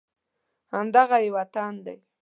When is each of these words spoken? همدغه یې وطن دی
همدغه 0.73 1.17
یې 1.23 1.29
وطن 1.35 1.73
دی 1.85 1.97